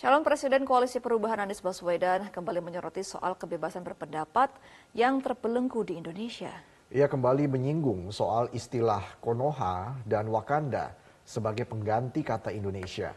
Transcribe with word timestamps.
Calon 0.00 0.24
Presiden 0.24 0.64
Koalisi 0.64 0.96
Perubahan 0.96 1.44
Anies 1.44 1.60
Baswedan 1.60 2.32
kembali 2.32 2.64
menyoroti 2.64 3.04
soal 3.04 3.36
kebebasan 3.36 3.84
berpendapat 3.84 4.48
yang 4.96 5.20
terbelenggu 5.20 5.84
di 5.84 6.00
Indonesia. 6.00 6.48
Ia 6.88 7.04
kembali 7.04 7.44
menyinggung 7.44 8.08
soal 8.08 8.48
istilah 8.56 9.20
Konoha 9.20 10.00
dan 10.08 10.32
Wakanda 10.32 10.96
sebagai 11.20 11.68
pengganti 11.68 12.24
kata 12.24 12.48
Indonesia. 12.48 13.12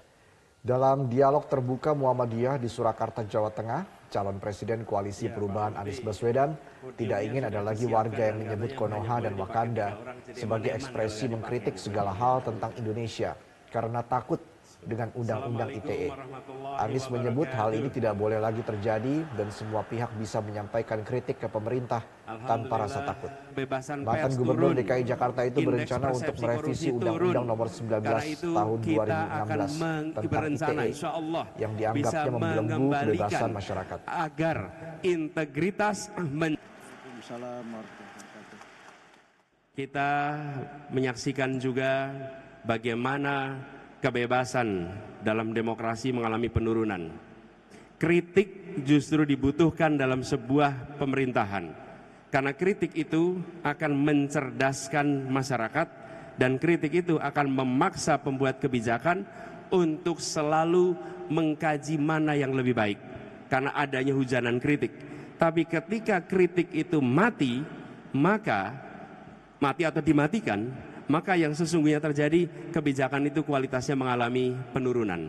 Dalam 0.59 1.07
dialog 1.07 1.47
terbuka 1.47 1.95
Muhammadiyah 1.95 2.59
di 2.59 2.67
Surakarta, 2.67 3.23
Jawa 3.23 3.55
Tengah, 3.55 4.11
calon 4.11 4.43
Presiden 4.43 4.83
Koalisi 4.83 5.31
Perubahan 5.31 5.79
Anies 5.79 6.03
Baswedan 6.03 6.51
tidak 6.99 7.23
ingin 7.23 7.47
ada 7.47 7.63
lagi 7.63 7.87
warga 7.87 8.27
yang 8.27 8.43
menyebut 8.43 8.75
Konoha 8.75 9.23
dan 9.23 9.39
Wakanda 9.39 10.19
sebagai 10.35 10.75
ekspresi 10.75 11.31
mengkritik 11.31 11.79
segala 11.79 12.11
hal 12.11 12.43
tentang 12.43 12.75
Indonesia 12.75 13.39
karena 13.71 14.03
takut 14.03 14.52
dengan 14.81 15.13
Undang-Undang 15.13 15.69
ITE. 15.83 16.09
Anies 16.81 17.05
menyebut 17.13 17.49
hal 17.53 17.75
ini 17.77 17.89
tidak 17.93 18.17
boleh 18.17 18.41
lagi 18.41 18.65
terjadi 18.65 19.21
dan 19.37 19.47
semua 19.53 19.85
pihak 19.85 20.09
bisa 20.17 20.41
menyampaikan 20.41 21.05
kritik 21.05 21.37
ke 21.37 21.47
pemerintah 21.47 22.01
tanpa 22.47 22.87
rasa 22.87 23.05
takut. 23.05 23.31
Bahkan 24.03 24.31
Gubernur 24.39 24.71
DKI 24.73 25.03
Jakarta 25.05 25.45
itu 25.45 25.59
berencana 25.61 26.07
untuk 26.09 26.35
merevisi 26.41 26.87
Undang-Undang 26.89 27.45
Nomor 27.45 27.67
19 27.69 28.01
Tahun 28.41 28.77
2016 28.81 30.17
tentang 30.17 30.45
ITE 30.49 30.87
yang 31.59 31.73
dianggapnya 31.77 32.31
membelenggu 32.31 32.89
kebebasan 32.91 33.49
masyarakat. 33.53 33.99
Agar 34.07 34.57
integritas 35.03 36.09
men 36.19 36.57
kita 39.73 40.37
menyaksikan 40.93 41.57
juga 41.57 42.13
bagaimana 42.61 43.57
kebebasan 44.03 44.91
dalam 45.23 45.55
demokrasi 45.55 46.11
mengalami 46.11 46.51
penurunan. 46.51 47.07
Kritik 47.95 48.75
justru 48.83 49.23
dibutuhkan 49.23 49.95
dalam 49.95 50.27
sebuah 50.27 50.99
pemerintahan. 50.99 51.71
Karena 52.27 52.51
kritik 52.51 52.91
itu 52.99 53.39
akan 53.63 53.91
mencerdaskan 53.95 55.31
masyarakat 55.31 55.87
dan 56.35 56.59
kritik 56.59 57.05
itu 57.05 57.15
akan 57.15 57.47
memaksa 57.47 58.19
pembuat 58.19 58.59
kebijakan 58.59 59.23
untuk 59.71 60.19
selalu 60.19 60.99
mengkaji 61.31 61.95
mana 61.95 62.35
yang 62.35 62.51
lebih 62.51 62.75
baik. 62.75 62.99
Karena 63.47 63.71
adanya 63.71 64.11
hujanan 64.11 64.59
kritik. 64.59 64.91
Tapi 65.39 65.63
ketika 65.63 66.19
kritik 66.19 66.75
itu 66.75 66.99
mati, 66.99 67.63
maka 68.11 68.75
mati 69.63 69.87
atau 69.87 70.03
dimatikan, 70.03 70.73
maka 71.07 71.35
yang 71.35 71.51
sesungguhnya 71.51 71.99
terjadi 71.99 72.47
kebijakan 72.71 73.27
itu 73.27 73.43
kualitasnya 73.43 73.95
mengalami 73.97 74.55
penurunan. 74.71 75.27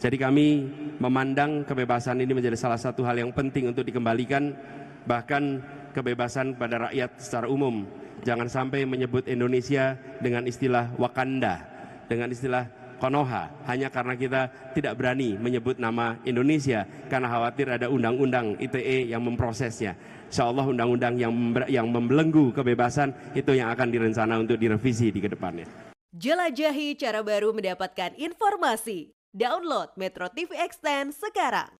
Jadi 0.00 0.16
kami 0.16 0.64
memandang 0.96 1.60
kebebasan 1.68 2.24
ini 2.24 2.32
menjadi 2.32 2.56
salah 2.56 2.80
satu 2.80 3.04
hal 3.04 3.20
yang 3.20 3.36
penting 3.36 3.68
untuk 3.68 3.84
dikembalikan 3.84 4.56
bahkan 5.04 5.60
kebebasan 5.92 6.56
pada 6.56 6.88
rakyat 6.88 7.20
secara 7.20 7.46
umum. 7.52 7.84
Jangan 8.24 8.48
sampai 8.48 8.88
menyebut 8.88 9.28
Indonesia 9.28 9.96
dengan 10.20 10.48
istilah 10.48 10.92
Wakanda, 10.96 11.64
dengan 12.08 12.32
istilah 12.32 12.68
Konoha 13.00 13.48
hanya 13.64 13.88
karena 13.88 14.12
kita 14.12 14.52
tidak 14.76 14.92
berani 15.00 15.40
menyebut 15.40 15.80
nama 15.80 16.20
Indonesia 16.28 16.84
karena 17.08 17.32
khawatir 17.32 17.72
ada 17.72 17.88
undang-undang 17.88 18.60
ITE 18.60 19.08
yang 19.08 19.24
memprosesnya. 19.24 19.96
Insya 20.28 20.46
Allah 20.46 20.68
undang-undang 20.68 21.16
yang, 21.16 21.32
yang 21.66 21.88
membelenggu 21.88 22.52
kebebasan 22.52 23.16
itu 23.32 23.56
yang 23.56 23.72
akan 23.72 23.88
direncana 23.88 24.36
untuk 24.36 24.60
direvisi 24.60 25.08
di 25.08 25.18
ke 25.24 25.32
depannya. 25.32 25.64
Jelajahi 26.12 27.00
cara 27.00 27.24
baru 27.24 27.56
mendapatkan 27.56 28.12
informasi. 28.20 29.16
Download 29.32 29.88
Metro 29.96 30.28
TV 30.28 30.52
Extend 30.60 31.16
sekarang. 31.16 31.79